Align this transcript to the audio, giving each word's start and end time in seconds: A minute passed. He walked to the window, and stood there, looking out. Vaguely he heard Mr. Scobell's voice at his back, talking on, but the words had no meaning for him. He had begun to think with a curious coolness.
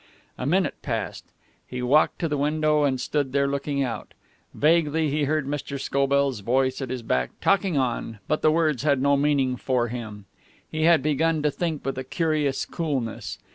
A 0.35 0.47
minute 0.47 0.81
passed. 0.81 1.25
He 1.67 1.83
walked 1.83 2.17
to 2.17 2.27
the 2.27 2.35
window, 2.39 2.85
and 2.85 2.99
stood 2.99 3.33
there, 3.33 3.47
looking 3.47 3.83
out. 3.83 4.15
Vaguely 4.51 5.11
he 5.11 5.25
heard 5.25 5.45
Mr. 5.45 5.79
Scobell's 5.79 6.39
voice 6.39 6.81
at 6.81 6.89
his 6.89 7.03
back, 7.03 7.29
talking 7.39 7.77
on, 7.77 8.17
but 8.27 8.41
the 8.41 8.49
words 8.49 8.81
had 8.81 8.99
no 8.99 9.15
meaning 9.15 9.57
for 9.57 9.89
him. 9.89 10.25
He 10.67 10.85
had 10.85 11.03
begun 11.03 11.43
to 11.43 11.51
think 11.51 11.85
with 11.85 11.99
a 11.99 12.03
curious 12.03 12.65
coolness. 12.65 13.37